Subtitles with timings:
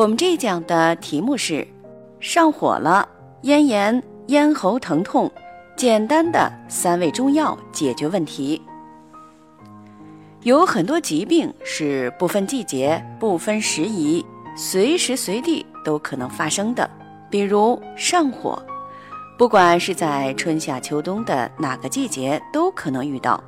[0.00, 1.66] 我们这一讲的题目是
[2.20, 3.06] 上火了，
[3.42, 5.30] 咽炎、咽喉疼痛，
[5.76, 8.62] 简单的三味中药解决问题。
[10.40, 14.24] 有很多疾病是不分季节、不分时宜，
[14.56, 16.88] 随时随地都可能发生的，
[17.28, 18.58] 比如上火，
[19.36, 23.38] 不管是在春夏秋冬的哪个季节都可能遇到。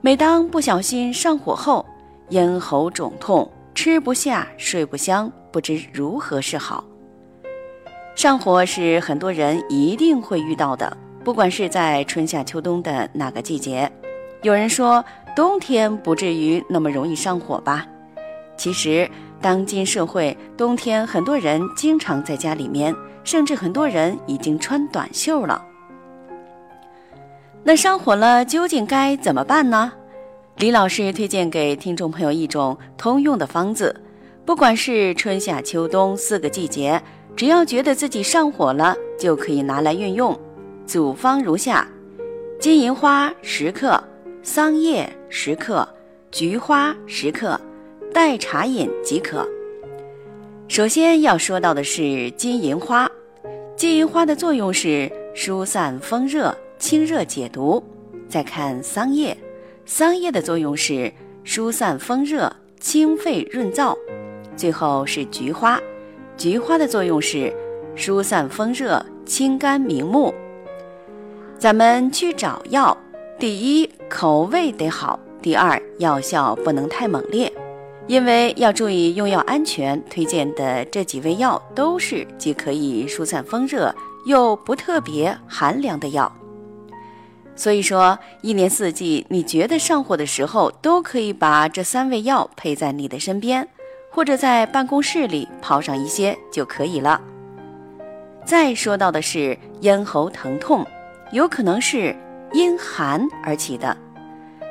[0.00, 1.84] 每当不小心上火后，
[2.30, 3.46] 咽喉肿痛，
[3.82, 6.84] 吃不下，睡不香，不知如何是好。
[8.14, 10.94] 上火是很多人一定会遇到的，
[11.24, 13.90] 不管是在春夏秋冬的哪个季节。
[14.42, 15.02] 有人说。
[15.34, 17.86] 冬天不至于那么容易上火吧？
[18.54, 22.94] 其实，当今社会冬天，很多人经常在家里面，
[23.24, 25.64] 甚至很多人已经穿短袖了。
[27.62, 29.90] 那上火了，究竟该怎么办呢？
[30.60, 33.98] 李老师推荐给听众朋友一种通用的方子，
[34.44, 37.02] 不管是春夏秋冬四个季节，
[37.34, 40.38] 只要觉得自己上火了，就可以拿来运用。
[40.86, 41.88] 组方如下：
[42.60, 43.98] 金银花十克。
[44.42, 45.88] 桑叶十克，
[46.30, 47.58] 菊花十克，
[48.12, 49.48] 代茶饮即可。
[50.68, 53.10] 首先要说到的是金银花，
[53.76, 57.82] 金银花的作用是疏散风热、清热解毒。
[58.28, 59.36] 再看桑叶，
[59.86, 61.12] 桑叶的作用是
[61.44, 63.96] 疏散风热、清肺润燥。
[64.56, 65.80] 最后是菊花，
[66.36, 67.52] 菊花的作用是
[67.96, 70.32] 疏散风热、清肝明目。
[71.58, 72.96] 咱们去找药。
[73.38, 77.50] 第一，口味得好；第二，药效不能太猛烈，
[78.06, 80.02] 因为要注意用药安全。
[80.10, 83.94] 推荐的这几味药都是既可以疏散风热，
[84.26, 86.30] 又不特别寒凉的药。
[87.60, 93.68] 所以说，一年四季你觉得上火的时候，都可以把这三味药配在你的身边，
[94.10, 97.20] 或者在办公室里泡上一些就可以了。
[98.46, 100.86] 再说到的是咽喉疼痛，
[101.32, 102.16] 有可能是。
[102.52, 103.96] 因寒而起的，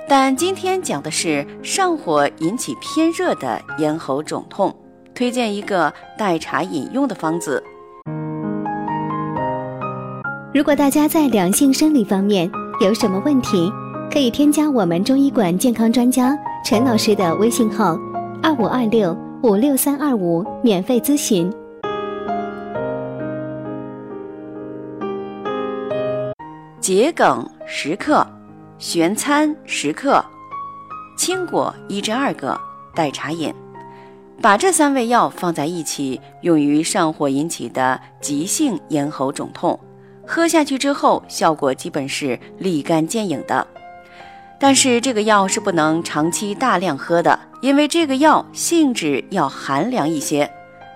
[0.05, 4.75] 但今天讲的是上火引起偏热的咽喉肿痛，
[5.15, 7.63] 推荐一个代茶饮用的方子。
[10.53, 13.69] 如果大家在两性生理方面有什么问题，
[14.09, 17.99] 可以添加我们中医馆健康专家陈老师的微信号：
[18.41, 19.13] 二五二六
[19.43, 21.51] 五六三二五，免费咨询。
[26.79, 28.25] 桔梗十克，
[28.77, 30.23] 玄参十克，
[31.17, 32.57] 青果一至二个，
[32.95, 33.53] 代茶饮。
[34.41, 39.77] 把这三味药放在一起，用于上火引起的急性咽喉肿痛。
[40.31, 43.65] 喝下去之后，效果基本是立竿见影的。
[44.59, 50.47] 但是这个药是不能长期大量喝的，因为这个药性质要寒凉一些。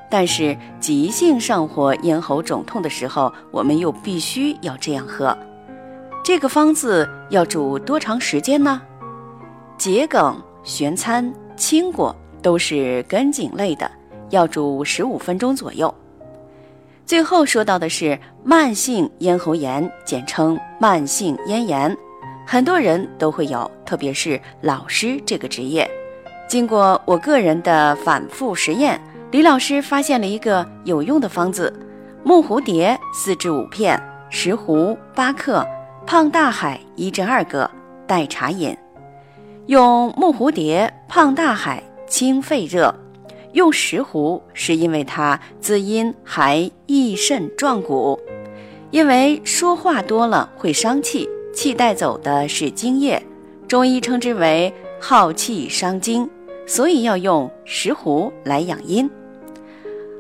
[0.08, 5.36] 但是急性上火咽喉肿痛的时候，我们又必须要这样喝。
[6.24, 8.80] 这个方子要煮多长时间呢？
[9.80, 13.90] 桔梗、玄参、青果都是根茎类的，
[14.30, 15.92] 要煮十五分钟左右。
[17.06, 21.96] 最后说到的是慢性咽喉炎，简称慢性咽炎，
[22.48, 25.90] 很多人都会有，特别是老师这个职业。
[26.48, 29.00] 经过我个人的反复实验，
[29.32, 31.74] 李老师发现了一个有用的方子：
[32.24, 35.66] 木蝴蝶四至五片，石斛八克。
[36.06, 37.70] 胖大海一至二个，
[38.06, 38.78] 代茶饮。
[39.68, 42.94] 用木蝴蝶、胖大海清肺热，
[43.54, 48.20] 用石斛是因为它滋阴还益肾壮骨。
[48.92, 53.26] 因为说话多了会伤气，气带走的是精液，
[53.68, 56.30] 中医称之为耗气伤精，
[56.68, 59.10] 所以要用石斛来养阴。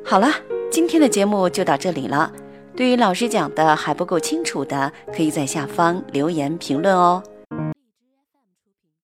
[0.03, 0.29] 好了，
[0.71, 2.31] 今天的节目就到这里了。
[2.75, 7.21] 对于老师讲的还不够清楚的，可以在下方留言评论哦。